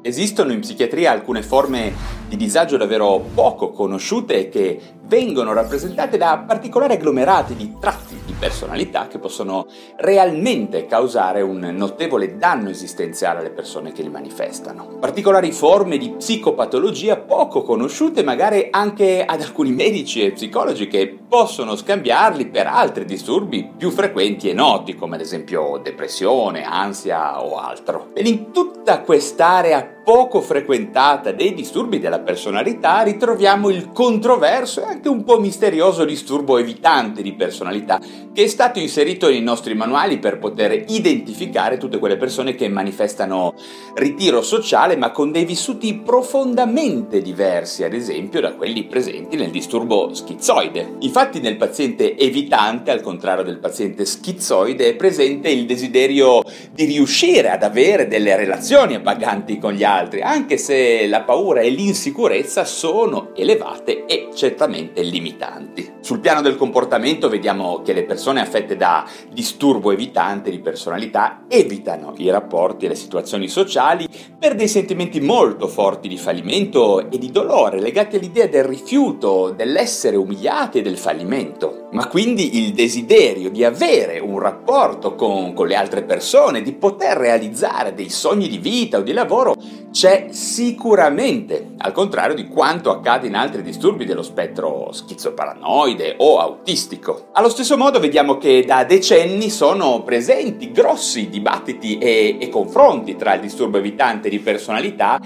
Esistono 0.00 0.52
in 0.52 0.60
psichiatria 0.60 1.10
alcune 1.10 1.42
forme 1.42 1.92
di 2.28 2.36
disagio 2.36 2.76
davvero 2.76 3.18
poco 3.34 3.72
conosciute 3.72 4.48
che 4.48 4.80
vengono 5.06 5.52
rappresentate 5.52 6.16
da 6.16 6.44
particolari 6.46 6.92
agglomerati 6.92 7.56
di 7.56 7.74
tratti 7.80 8.16
di 8.24 8.32
personalità 8.38 9.08
che 9.08 9.18
possono 9.18 9.66
realmente 9.96 10.86
causare 10.86 11.40
un 11.40 11.58
notevole 11.58 12.36
danno 12.36 12.68
esistenziale 12.68 13.40
alle 13.40 13.50
persone 13.50 13.90
che 13.90 14.02
li 14.02 14.08
manifestano. 14.08 14.98
Particolari 15.00 15.50
forme 15.50 15.98
di 15.98 16.10
psicopatologia 16.10 17.16
poco 17.28 17.62
conosciute 17.62 18.24
magari 18.24 18.68
anche 18.70 19.22
ad 19.22 19.42
alcuni 19.42 19.70
medici 19.70 20.24
e 20.24 20.32
psicologi 20.32 20.88
che 20.88 21.14
possono 21.28 21.76
scambiarli 21.76 22.48
per 22.48 22.66
altri 22.66 23.04
disturbi 23.04 23.68
più 23.76 23.90
frequenti 23.90 24.48
e 24.48 24.54
noti 24.54 24.94
come 24.94 25.16
ad 25.16 25.20
esempio 25.20 25.78
depressione, 25.82 26.64
ansia 26.64 27.44
o 27.44 27.58
altro. 27.58 28.08
Ed 28.14 28.26
in 28.26 28.50
tutta 28.50 29.02
quest'area 29.02 29.96
poco 30.08 30.40
frequentata 30.40 31.32
dei 31.32 31.52
disturbi 31.52 31.98
della 31.98 32.20
personalità 32.20 33.02
ritroviamo 33.02 33.68
il 33.68 33.92
controverso 33.92 34.80
e 34.80 34.84
anche 34.84 35.10
un 35.10 35.22
po' 35.22 35.38
misterioso 35.38 36.06
disturbo 36.06 36.56
evitante 36.56 37.20
di 37.20 37.34
personalità 37.34 38.00
che 38.32 38.44
è 38.44 38.46
stato 38.46 38.78
inserito 38.78 39.28
nei 39.28 39.42
nostri 39.42 39.74
manuali 39.74 40.18
per 40.18 40.38
poter 40.38 40.84
identificare 40.88 41.76
tutte 41.76 41.98
quelle 41.98 42.16
persone 42.16 42.54
che 42.54 42.68
manifestano 42.68 43.52
ritiro 43.96 44.40
sociale 44.40 44.96
ma 44.96 45.10
con 45.10 45.30
dei 45.30 45.44
vissuti 45.44 45.94
profondamente 45.94 47.17
diversi 47.22 47.84
ad 47.84 47.92
esempio 47.92 48.40
da 48.40 48.54
quelli 48.54 48.84
presenti 48.84 49.36
nel 49.36 49.50
disturbo 49.50 50.14
schizoide. 50.14 50.96
Infatti 51.00 51.40
nel 51.40 51.56
paziente 51.56 52.16
evitante 52.16 52.90
al 52.90 53.00
contrario 53.00 53.44
del 53.44 53.58
paziente 53.58 54.04
schizoide 54.04 54.88
è 54.88 54.94
presente 54.94 55.48
il 55.48 55.66
desiderio 55.66 56.42
di 56.72 56.84
riuscire 56.84 57.50
ad 57.50 57.62
avere 57.62 58.08
delle 58.08 58.36
relazioni 58.36 58.94
appaganti 58.94 59.58
con 59.58 59.72
gli 59.72 59.84
altri, 59.84 60.22
anche 60.22 60.56
se 60.56 61.06
la 61.06 61.22
paura 61.22 61.60
e 61.60 61.70
l'insicurezza 61.70 62.64
sono 62.64 63.30
elevate 63.34 64.04
e 64.06 64.28
certamente 64.34 65.02
limitanti. 65.02 65.96
Sul 66.00 66.20
piano 66.20 66.40
del 66.40 66.56
comportamento 66.56 67.28
vediamo 67.28 67.82
che 67.82 67.92
le 67.92 68.04
persone 68.04 68.40
affette 68.40 68.76
da 68.76 69.06
disturbo 69.30 69.92
evitante 69.92 70.50
di 70.50 70.58
personalità 70.60 71.44
evitano 71.48 72.14
i 72.16 72.30
rapporti 72.30 72.86
e 72.86 72.88
le 72.88 72.94
situazioni 72.94 73.48
sociali 73.48 74.06
per 74.38 74.54
dei 74.54 74.68
sentimenti 74.68 75.20
molto 75.20 75.68
forti 75.68 76.08
di 76.08 76.16
fallimento 76.16 77.06
e 77.10 77.18
di 77.18 77.30
dolore 77.30 77.80
legati 77.80 78.16
all'idea 78.16 78.46
del 78.46 78.64
rifiuto, 78.64 79.52
dell'essere 79.56 80.16
umiliati 80.16 80.78
e 80.78 80.82
del 80.82 80.98
fallimento. 80.98 81.88
Ma 81.92 82.06
quindi 82.08 82.64
il 82.64 82.72
desiderio 82.72 83.50
di 83.50 83.64
avere 83.64 84.18
un 84.18 84.38
rapporto 84.38 85.14
con, 85.14 85.54
con 85.54 85.66
le 85.66 85.74
altre 85.74 86.02
persone, 86.02 86.62
di 86.62 86.72
poter 86.72 87.16
realizzare 87.16 87.94
dei 87.94 88.10
sogni 88.10 88.48
di 88.48 88.58
vita 88.58 88.98
o 88.98 89.02
di 89.02 89.12
lavoro 89.12 89.54
c'è 89.90 90.28
sicuramente, 90.30 91.70
al 91.78 91.92
contrario 91.92 92.34
di 92.34 92.46
quanto 92.46 92.90
accade 92.90 93.26
in 93.26 93.34
altri 93.34 93.62
disturbi 93.62 94.04
dello 94.04 94.22
spettro 94.22 94.92
schizoparanoide 94.92 96.16
o 96.18 96.38
autistico. 96.38 97.28
Allo 97.32 97.48
stesso 97.48 97.76
modo 97.76 97.98
vediamo 97.98 98.36
che 98.36 98.64
da 98.66 98.84
decenni 98.84 99.48
sono 99.48 100.02
presenti 100.02 100.70
grossi 100.72 101.28
dibattiti 101.28 101.98
e, 101.98 102.36
e 102.38 102.48
confronti 102.50 103.16
tra 103.16 103.34
il 103.34 103.40
disturbo 103.40 103.78
evitante 103.78 104.28
di 104.28 104.38
personalità 104.40 105.18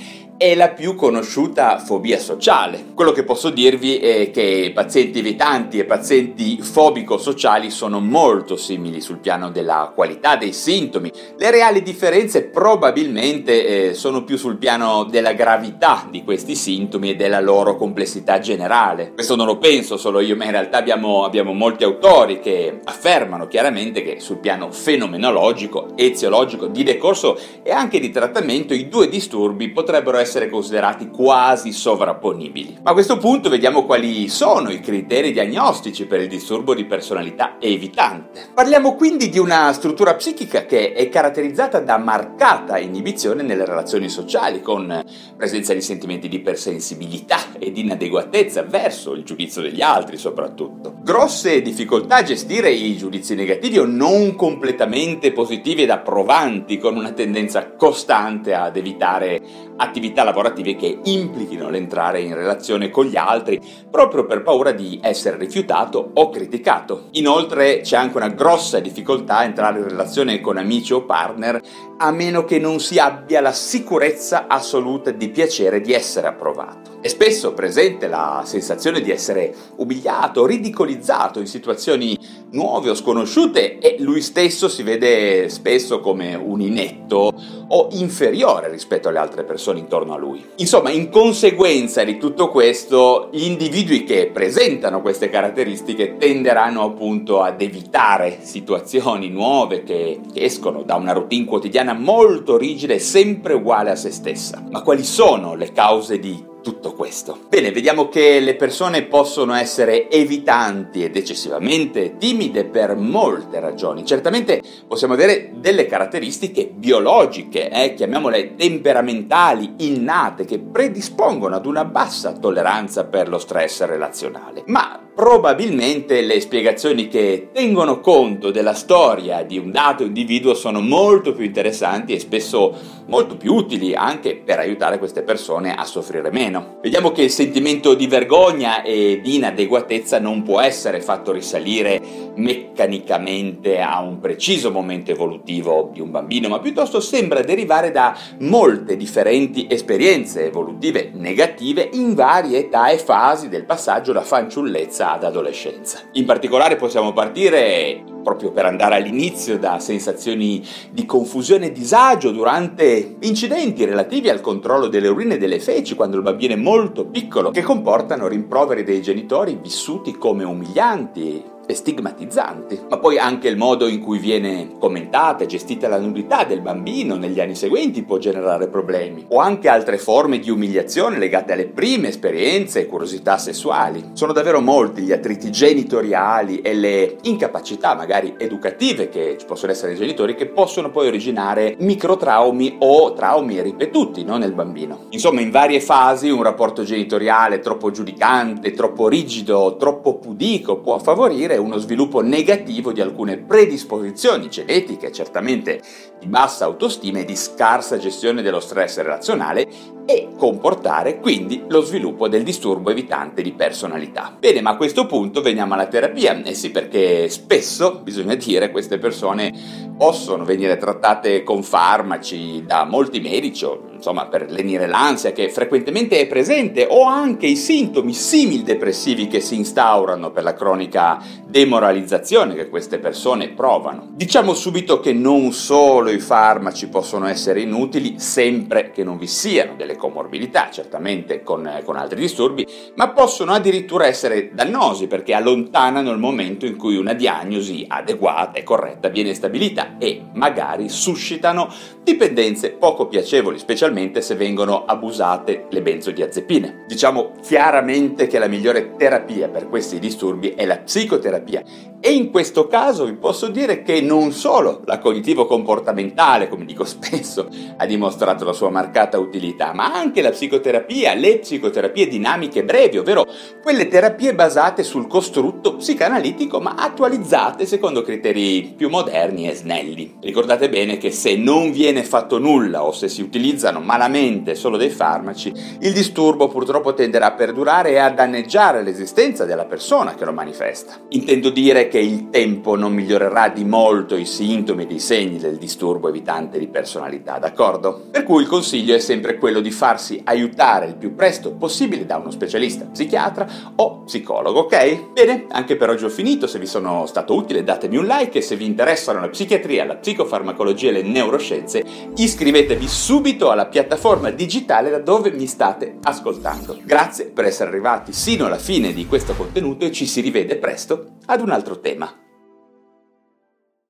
è 0.42 0.56
la 0.56 0.70
più 0.70 0.96
conosciuta 0.96 1.78
fobia 1.78 2.18
sociale. 2.18 2.86
Quello 2.94 3.12
che 3.12 3.22
posso 3.22 3.50
dirvi 3.50 3.98
è 3.98 4.32
che 4.32 4.72
pazienti 4.74 5.20
evitanti 5.20 5.78
e 5.78 5.84
pazienti 5.84 6.58
fobico-sociali 6.60 7.70
sono 7.70 8.00
molto 8.00 8.56
simili 8.56 9.00
sul 9.00 9.18
piano 9.18 9.50
della 9.50 9.92
qualità 9.94 10.34
dei 10.34 10.52
sintomi. 10.52 11.12
Le 11.36 11.50
reali 11.52 11.80
differenze 11.82 12.42
probabilmente 12.46 13.90
eh, 13.90 13.94
sono 13.94 14.24
più 14.24 14.36
sul 14.36 14.56
piano 14.56 15.04
della 15.04 15.32
gravità 15.32 16.08
di 16.10 16.24
questi 16.24 16.56
sintomi 16.56 17.10
e 17.10 17.14
della 17.14 17.40
loro 17.40 17.76
complessità 17.76 18.40
generale. 18.40 19.12
Questo 19.14 19.36
non 19.36 19.46
lo 19.46 19.58
penso 19.58 19.96
solo 19.96 20.18
io, 20.18 20.34
ma 20.34 20.46
in 20.46 20.50
realtà 20.50 20.78
abbiamo, 20.78 21.24
abbiamo 21.24 21.52
molti 21.52 21.84
autori 21.84 22.40
che 22.40 22.80
affermano 22.82 23.46
chiaramente 23.46 24.02
che 24.02 24.18
sul 24.18 24.38
piano 24.38 24.72
fenomenologico, 24.72 25.92
eziologico, 25.94 26.66
di 26.66 26.82
decorso 26.82 27.38
e 27.62 27.70
anche 27.70 28.00
di 28.00 28.10
trattamento 28.10 28.74
i 28.74 28.88
due 28.88 29.08
disturbi 29.08 29.70
potrebbero 29.70 30.18
essere 30.18 30.21
essere 30.22 30.48
considerati 30.48 31.10
quasi 31.10 31.72
sovrapponibili. 31.72 32.78
Ma 32.82 32.90
a 32.90 32.94
questo 32.94 33.18
punto 33.18 33.50
vediamo 33.50 33.84
quali 33.84 34.28
sono 34.28 34.70
i 34.70 34.80
criteri 34.80 35.32
diagnostici 35.32 36.06
per 36.06 36.20
il 36.20 36.28
disturbo 36.28 36.74
di 36.74 36.86
personalità 36.86 37.56
evitante. 37.60 38.50
Parliamo 38.54 38.94
quindi 38.94 39.28
di 39.28 39.38
una 39.38 39.72
struttura 39.72 40.14
psichica 40.14 40.64
che 40.64 40.92
è 40.92 41.08
caratterizzata 41.08 41.80
da 41.80 41.98
marcata 41.98 42.78
inibizione 42.78 43.42
nelle 43.42 43.64
relazioni 43.64 44.08
sociali, 44.08 44.62
con 44.62 45.04
presenza 45.36 45.74
di 45.74 45.82
sentimenti 45.82 46.28
di 46.28 46.36
ipersensibilità 46.36 47.38
e 47.58 47.72
di 47.72 47.80
inadeguatezza 47.80 48.62
verso 48.62 49.12
il 49.12 49.24
giudizio 49.24 49.60
degli 49.60 49.82
altri 49.82 50.16
soprattutto. 50.16 50.94
Grosse 51.02 51.60
difficoltà 51.62 52.16
a 52.16 52.22
gestire 52.22 52.70
i 52.70 52.96
giudizi 52.96 53.34
negativi 53.34 53.78
o 53.78 53.84
non 53.84 54.36
completamente 54.36 55.32
positivi 55.32 55.82
ed 55.82 55.90
approvanti, 55.90 56.78
con 56.78 56.96
una 56.96 57.12
tendenza 57.12 57.72
costante 57.72 58.54
ad 58.54 58.76
evitare 58.76 59.40
attività 59.76 60.11
attività 60.12 60.24
lavorative 60.24 60.76
che 60.76 60.98
implichino 61.04 61.70
l'entrare 61.70 62.20
in 62.20 62.34
relazione 62.34 62.90
con 62.90 63.06
gli 63.06 63.16
altri 63.16 63.60
proprio 63.90 64.26
per 64.26 64.42
paura 64.42 64.72
di 64.72 65.00
essere 65.02 65.36
rifiutato 65.38 66.10
o 66.14 66.28
criticato. 66.28 67.08
Inoltre 67.12 67.80
c'è 67.80 67.96
anche 67.96 68.18
una 68.18 68.28
grossa 68.28 68.78
difficoltà 68.78 69.38
a 69.38 69.44
entrare 69.44 69.78
in 69.78 69.88
relazione 69.88 70.40
con 70.40 70.58
amici 70.58 70.92
o 70.92 71.04
partner 71.04 71.60
a 71.96 72.10
meno 72.10 72.44
che 72.44 72.58
non 72.58 72.80
si 72.80 72.98
abbia 72.98 73.40
la 73.40 73.52
sicurezza 73.52 74.46
assoluta 74.48 75.10
di 75.10 75.28
piacere 75.30 75.80
di 75.80 75.92
essere 75.92 76.26
approvato. 76.26 77.00
È 77.00 77.08
spesso 77.08 77.52
presente 77.52 78.06
la 78.06 78.42
sensazione 78.44 79.00
di 79.00 79.10
essere 79.10 79.54
umiliato, 79.76 80.46
ridicolizzato 80.46 81.40
in 81.40 81.46
situazioni 81.46 82.18
nuove 82.50 82.90
o 82.90 82.94
sconosciute 82.94 83.78
e 83.78 83.96
lui 84.00 84.20
stesso 84.20 84.68
si 84.68 84.82
vede 84.82 85.48
spesso 85.48 86.00
come 86.00 86.34
un 86.34 86.60
inetto 86.60 87.32
o 87.74 87.88
inferiore 87.92 88.70
rispetto 88.70 89.08
alle 89.08 89.18
altre 89.18 89.44
persone 89.44 89.78
intorno 89.78 90.14
a 90.14 90.18
lui. 90.18 90.44
Insomma, 90.56 90.90
in 90.90 91.08
conseguenza 91.10 92.04
di 92.04 92.18
tutto 92.18 92.48
questo, 92.48 93.28
gli 93.32 93.44
individui 93.44 94.04
che 94.04 94.30
presentano 94.32 95.00
queste 95.00 95.30
caratteristiche 95.30 96.16
tenderanno 96.16 96.82
appunto 96.82 97.40
ad 97.40 97.60
evitare 97.60 98.38
situazioni 98.42 99.28
nuove 99.30 99.82
che 99.82 100.20
escono 100.34 100.82
da 100.82 100.96
una 100.96 101.12
routine 101.12 101.46
quotidiana 101.46 101.94
molto 101.94 102.56
rigida 102.56 102.94
e 102.94 102.98
sempre 102.98 103.54
uguale 103.54 103.90
a 103.90 103.96
se 103.96 104.10
stessa. 104.10 104.62
Ma 104.70 104.82
quali 104.82 105.04
sono 105.04 105.54
le 105.54 105.72
cause 105.72 106.18
di 106.18 106.50
tutto 106.62 106.94
questo? 106.94 107.38
Bene, 107.48 107.72
vediamo 107.72 108.08
che 108.08 108.40
le 108.40 108.54
persone 108.54 109.02
possono 109.02 109.54
essere 109.54 110.08
evitanti 110.08 111.04
ed 111.04 111.16
eccessivamente 111.16 112.16
timide 112.16 112.64
per 112.64 112.96
molte 112.96 113.60
ragioni. 113.60 114.06
Certamente 114.06 114.62
possiamo 114.86 115.12
avere 115.12 115.52
delle 115.56 115.86
caratteristiche 115.86 116.70
biologiche, 116.72 117.61
eh, 117.68 117.94
chiamiamole 117.94 118.54
temperamentali, 118.54 119.74
innate, 119.78 120.44
che 120.44 120.58
predispongono 120.58 121.56
ad 121.56 121.66
una 121.66 121.84
bassa 121.84 122.32
tolleranza 122.32 123.04
per 123.04 123.28
lo 123.28 123.38
stress 123.38 123.84
relazionale. 123.84 124.62
Ma 124.66 124.98
probabilmente 125.14 126.22
le 126.22 126.40
spiegazioni 126.40 127.06
che 127.08 127.48
tengono 127.52 128.00
conto 128.00 128.50
della 128.50 128.72
storia 128.72 129.42
di 129.42 129.58
un 129.58 129.70
dato 129.70 130.04
individuo 130.04 130.54
sono 130.54 130.80
molto 130.80 131.34
più 131.34 131.44
interessanti 131.44 132.14
e 132.14 132.18
spesso 132.18 133.00
molto 133.06 133.36
più 133.36 133.52
utili 133.52 133.94
anche 133.94 134.36
per 134.36 134.58
aiutare 134.58 134.98
queste 134.98 135.22
persone 135.22 135.74
a 135.74 135.84
soffrire 135.84 136.30
meno. 136.30 136.78
Vediamo 136.80 137.12
che 137.12 137.22
il 137.22 137.30
sentimento 137.30 137.94
di 137.94 138.06
vergogna 138.06 138.82
e 138.82 139.20
di 139.22 139.36
inadeguatezza 139.36 140.18
non 140.18 140.42
può 140.42 140.60
essere 140.60 141.02
fatto 141.02 141.30
risalire 141.32 142.00
meccanicamente 142.34 143.80
a 143.80 144.00
un 144.00 144.18
preciso 144.18 144.70
momento 144.70 145.10
evolutivo 145.10 145.90
di 145.92 146.00
un 146.00 146.10
bambino, 146.10 146.48
ma 146.48 146.60
piuttosto 146.60 147.00
sembra 147.00 147.42
derivare 147.42 147.90
da 147.90 148.16
molte 148.38 148.96
differenti 148.96 149.66
esperienze 149.68 150.46
evolutive 150.46 151.10
negative 151.12 151.90
in 151.92 152.14
varie 152.14 152.58
età 152.58 152.88
e 152.88 152.96
fasi 152.96 153.50
del 153.50 153.66
passaggio 153.66 154.12
da 154.12 154.22
fanciullezza 154.22 155.01
ad 155.02 155.24
adolescenza. 155.24 156.00
In 156.12 156.24
particolare 156.24 156.76
possiamo 156.76 157.12
partire 157.12 158.04
proprio 158.22 158.52
per 158.52 158.64
andare 158.64 158.94
all'inizio 158.94 159.58
da 159.58 159.78
sensazioni 159.80 160.64
di 160.90 161.04
confusione 161.04 161.66
e 161.66 161.72
disagio 161.72 162.30
durante 162.30 163.16
incidenti 163.20 163.84
relativi 163.84 164.28
al 164.28 164.40
controllo 164.40 164.86
delle 164.86 165.08
urine 165.08 165.34
e 165.34 165.38
delle 165.38 165.58
feci 165.58 165.94
quando 165.94 166.16
il 166.16 166.22
bambino 166.22 166.54
è 166.54 166.56
molto 166.56 167.06
piccolo, 167.06 167.50
che 167.50 167.62
comportano 167.62 168.28
rimproveri 168.28 168.84
dei 168.84 169.02
genitori 169.02 169.58
vissuti 169.60 170.16
come 170.16 170.44
umilianti 170.44 171.51
stigmatizzanti, 171.68 172.80
ma 172.88 172.98
poi 172.98 173.18
anche 173.18 173.48
il 173.48 173.56
modo 173.56 173.86
in 173.86 174.00
cui 174.00 174.18
viene 174.18 174.76
commentata 174.78 175.44
e 175.44 175.46
gestita 175.46 175.88
la 175.88 175.98
nudità 175.98 176.44
del 176.44 176.60
bambino 176.60 177.16
negli 177.16 177.40
anni 177.40 177.54
seguenti 177.54 178.02
può 178.02 178.18
generare 178.18 178.68
problemi, 178.68 179.26
o 179.28 179.38
anche 179.38 179.68
altre 179.68 179.98
forme 179.98 180.38
di 180.38 180.50
umiliazione 180.50 181.18
legate 181.18 181.52
alle 181.52 181.66
prime 181.66 182.08
esperienze 182.08 182.80
e 182.80 182.86
curiosità 182.86 183.38
sessuali. 183.38 184.10
Sono 184.12 184.32
davvero 184.32 184.60
molti 184.60 185.02
gli 185.02 185.12
attriti 185.12 185.50
genitoriali 185.50 186.60
e 186.60 186.74
le 186.74 187.16
incapacità 187.22 187.94
magari 187.94 188.34
educative 188.38 189.08
che 189.08 189.36
ci 189.38 189.46
possono 189.46 189.72
essere 189.72 189.92
nei 189.92 190.00
genitori 190.00 190.34
che 190.34 190.46
possono 190.46 190.90
poi 190.90 191.06
originare 191.06 191.76
microtraumi 191.78 192.76
o 192.80 193.12
traumi 193.12 193.60
ripetuti 193.60 194.24
no, 194.24 194.36
nel 194.36 194.52
bambino. 194.52 195.06
Insomma, 195.10 195.40
in 195.40 195.50
varie 195.50 195.80
fasi 195.80 196.30
un 196.30 196.42
rapporto 196.42 196.82
genitoriale 196.82 197.60
troppo 197.60 197.90
giudicante, 197.90 198.72
troppo 198.72 199.08
rigido, 199.08 199.76
troppo 199.78 200.18
pudico 200.18 200.78
può 200.78 200.98
favorire 200.98 201.51
favorire 201.52 201.58
uno 201.58 201.76
sviluppo 201.78 202.20
negativo 202.20 202.92
di 202.92 203.00
alcune 203.00 203.38
predisposizioni 203.38 204.48
genetiche, 204.48 205.12
certamente 205.12 205.80
di 206.18 206.26
bassa 206.26 206.64
autostima 206.64 207.18
e 207.18 207.24
di 207.24 207.36
scarsa 207.36 207.98
gestione 207.98 208.42
dello 208.42 208.60
stress 208.60 208.98
relazionale 208.98 209.68
e 210.06 210.30
comportare 210.36 211.20
quindi 211.20 211.64
lo 211.68 211.82
sviluppo 211.82 212.28
del 212.28 212.42
disturbo 212.42 212.90
evitante 212.90 213.42
di 213.42 213.52
personalità. 213.52 214.36
Bene, 214.38 214.60
ma 214.60 214.70
a 214.70 214.76
questo 214.76 215.06
punto 215.06 215.42
veniamo 215.42 215.74
alla 215.74 215.86
terapia. 215.86 216.42
Eh 216.42 216.54
sì, 216.54 216.70
perché 216.70 217.28
spesso, 217.28 218.00
bisogna 218.02 218.34
dire, 218.34 218.70
queste 218.70 218.98
persone 218.98 219.52
possono 219.96 220.44
venire 220.44 220.76
trattate 220.76 221.42
con 221.42 221.62
farmaci 221.62 222.64
da 222.64 222.84
molti 222.84 223.20
medici, 223.20 223.66
insomma, 224.02 224.26
per 224.26 224.50
lenire 224.50 224.88
l'ansia 224.88 225.30
che 225.30 225.48
frequentemente 225.48 226.18
è 226.18 226.26
presente 226.26 226.88
o 226.90 227.04
anche 227.04 227.46
i 227.46 227.54
sintomi 227.54 228.12
simil 228.12 228.62
depressivi 228.62 229.28
che 229.28 229.40
si 229.40 229.54
instaurano 229.54 230.32
per 230.32 230.42
la 230.42 230.54
cronica 230.54 231.22
demoralizzazione 231.46 232.56
che 232.56 232.68
queste 232.68 232.98
persone 232.98 233.50
provano. 233.50 234.08
Diciamo 234.10 234.54
subito 234.54 234.98
che 234.98 235.12
non 235.12 235.52
solo 235.52 236.10
i 236.10 236.18
farmaci 236.18 236.88
possono 236.88 237.28
essere 237.28 237.60
inutili 237.60 238.18
sempre 238.18 238.90
che 238.90 239.04
non 239.04 239.18
vi 239.18 239.28
siano 239.28 239.74
delle 239.76 239.96
comorbidità, 239.96 240.68
certamente 240.72 241.44
con, 241.44 241.70
con 241.84 241.96
altri 241.96 242.20
disturbi, 242.20 242.66
ma 242.96 243.10
possono 243.10 243.52
addirittura 243.52 244.06
essere 244.06 244.50
dannosi 244.52 245.06
perché 245.06 245.32
allontanano 245.32 246.10
il 246.10 246.18
momento 246.18 246.66
in 246.66 246.76
cui 246.76 246.96
una 246.96 247.12
diagnosi 247.12 247.84
adeguata 247.86 248.58
e 248.58 248.64
corretta 248.64 249.08
viene 249.08 249.32
stabilita 249.34 249.96
e 249.98 250.22
magari 250.32 250.88
suscitano 250.88 251.72
dipendenze 252.02 252.70
poco 252.70 253.06
piacevoli, 253.06 253.58
specialmente 253.92 254.22
se 254.22 254.34
vengono 254.34 254.84
abusate 254.86 255.66
le 255.68 255.82
benzodiazepine. 255.82 256.84
Diciamo 256.86 257.32
chiaramente 257.42 258.26
che 258.26 258.38
la 258.38 258.48
migliore 258.48 258.96
terapia 258.96 259.48
per 259.48 259.68
questi 259.68 259.98
disturbi 259.98 260.54
è 260.54 260.64
la 260.64 260.78
psicoterapia 260.78 261.62
e 262.04 262.12
in 262.12 262.32
questo 262.32 262.66
caso 262.66 263.04
vi 263.04 263.14
posso 263.14 263.46
dire 263.46 263.84
che 263.84 264.00
non 264.00 264.32
solo 264.32 264.82
la 264.86 264.98
cognitivo-comportamentale, 264.98 266.48
come 266.48 266.64
dico 266.64 266.82
spesso, 266.84 267.48
ha 267.78 267.86
dimostrato 267.86 268.44
la 268.44 268.52
sua 268.52 268.70
marcata 268.70 269.20
utilità, 269.20 269.72
ma 269.72 269.92
anche 269.94 270.20
la 270.20 270.30
psicoterapia, 270.30 271.14
le 271.14 271.38
psicoterapie 271.38 272.08
dinamiche 272.08 272.64
brevi, 272.64 272.98
ovvero 272.98 273.24
quelle 273.62 273.86
terapie 273.86 274.34
basate 274.34 274.82
sul 274.82 275.06
costrutto 275.06 275.76
psicanalitico 275.76 276.58
ma 276.58 276.74
attualizzate 276.76 277.66
secondo 277.66 278.02
criteri 278.02 278.74
più 278.76 278.88
moderni 278.88 279.48
e 279.48 279.54
snelli. 279.54 280.16
Ricordate 280.20 280.68
bene 280.68 280.98
che 280.98 281.12
se 281.12 281.36
non 281.36 281.70
viene 281.70 282.02
fatto 282.02 282.40
nulla 282.40 282.82
o 282.82 282.90
se 282.90 283.08
si 283.08 283.22
utilizzano 283.22 283.78
malamente 283.82 284.54
solo 284.54 284.76
dei 284.76 284.90
farmaci, 284.90 285.52
il 285.80 285.92
disturbo 285.92 286.48
purtroppo 286.48 286.94
tenderà 286.94 287.26
a 287.26 287.32
perdurare 287.32 287.90
e 287.90 287.98
a 287.98 288.10
danneggiare 288.10 288.82
l'esistenza 288.82 289.44
della 289.44 289.64
persona 289.64 290.14
che 290.14 290.24
lo 290.24 290.32
manifesta. 290.32 290.94
Intendo 291.10 291.50
dire 291.50 291.88
che 291.88 291.98
il 291.98 292.30
tempo 292.30 292.76
non 292.76 292.92
migliorerà 292.92 293.48
di 293.48 293.64
molto 293.64 294.16
i 294.16 294.24
sintomi 294.24 294.86
e 294.86 294.94
i 294.94 294.98
segni 294.98 295.38
del 295.38 295.56
disturbo 295.56 296.08
evitante 296.08 296.58
di 296.58 296.68
personalità, 296.68 297.38
d'accordo? 297.38 298.04
Per 298.10 298.24
cui 298.24 298.42
il 298.42 298.48
consiglio 298.48 298.94
è 298.94 298.98
sempre 298.98 299.36
quello 299.36 299.60
di 299.60 299.70
farsi 299.70 300.20
aiutare 300.24 300.86
il 300.86 300.96
più 300.96 301.14
presto 301.14 301.52
possibile 301.52 302.06
da 302.06 302.16
uno 302.16 302.30
specialista, 302.30 302.86
psichiatra 302.86 303.46
o 303.76 304.02
psicologo, 304.04 304.60
ok? 304.60 305.12
Bene, 305.12 305.46
anche 305.50 305.76
per 305.76 305.90
oggi 305.90 306.04
ho 306.04 306.08
finito, 306.08 306.46
se 306.46 306.58
vi 306.58 306.66
sono 306.66 307.06
stato 307.06 307.34
utile 307.34 307.64
datemi 307.64 307.96
un 307.96 308.06
like 308.06 308.38
e 308.38 308.42
se 308.42 308.56
vi 308.56 308.64
interessano 308.64 309.20
la 309.20 309.28
psichiatria, 309.28 309.84
la 309.84 309.96
psicofarmacologia 309.96 310.88
e 310.88 310.92
le 310.92 311.02
neuroscienze 311.02 311.84
iscrivetevi 312.16 312.88
subito 312.88 313.50
alla 313.50 313.68
piattaforma 313.72 314.30
digitale 314.30 314.90
da 314.90 314.98
dove 314.98 315.32
mi 315.32 315.46
state 315.46 315.96
ascoltando. 316.02 316.78
Grazie 316.84 317.30
per 317.30 317.46
essere 317.46 317.70
arrivati 317.70 318.12
sino 318.12 318.44
alla 318.44 318.58
fine 318.58 318.92
di 318.92 319.06
questo 319.06 319.34
contenuto 319.34 319.86
e 319.86 319.92
ci 319.92 320.06
si 320.06 320.20
rivede 320.20 320.56
presto 320.56 321.16
ad 321.26 321.40
un 321.40 321.50
altro 321.50 321.80
tema. 321.80 322.14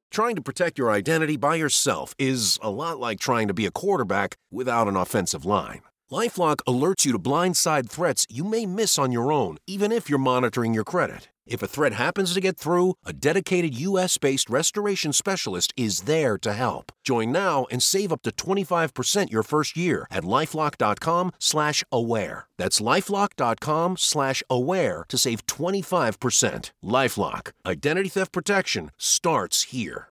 Trying 0.08 0.36
to 0.36 0.42
protect 0.42 0.78
your 0.78 0.94
identity 0.94 1.36
by 1.36 1.56
yourself 1.56 2.14
is 2.16 2.58
a 2.62 2.70
lot 2.70 2.98
like 3.00 3.18
trying 3.18 3.48
to 3.48 3.54
be 3.54 3.66
a 3.66 3.70
quarterback 3.70 4.36
without 4.50 4.86
an 4.86 4.94
offensive 4.94 5.44
line. 5.44 5.82
Lifelock 6.12 6.56
alerts 6.68 7.06
you 7.06 7.12
to 7.12 7.18
blindside 7.18 7.88
threats 7.88 8.26
you 8.28 8.44
may 8.44 8.66
miss 8.66 8.98
on 8.98 9.12
your 9.12 9.32
own, 9.32 9.56
even 9.66 9.90
if 9.90 10.10
you're 10.10 10.18
monitoring 10.18 10.74
your 10.74 10.84
credit. 10.84 11.30
If 11.46 11.62
a 11.62 11.66
threat 11.66 11.94
happens 11.94 12.34
to 12.34 12.40
get 12.40 12.58
through, 12.58 12.94
a 13.04 13.12
dedicated 13.12 13.74
US 13.78 14.18
based 14.18 14.50
restoration 14.50 15.12
specialist 15.14 15.72
is 15.76 16.02
there 16.02 16.36
to 16.38 16.52
help. 16.52 16.92
Join 17.02 17.32
now 17.32 17.66
and 17.70 17.82
save 17.82 18.12
up 18.12 18.22
to 18.22 18.30
25% 18.30 19.30
your 19.32 19.42
first 19.42 19.74
year 19.76 20.06
at 20.10 20.22
lifelock.com 20.22 21.32
slash 21.38 21.82
aware. 21.90 22.46
That's 22.58 22.78
lifelock.com 22.80 23.96
slash 23.96 24.42
aware 24.50 25.04
to 25.08 25.18
save 25.18 25.46
25%. 25.46 26.70
Lifelock. 26.84 27.52
Identity 27.66 28.08
theft 28.10 28.32
protection 28.32 28.90
starts 28.98 29.64
here. 29.64 30.00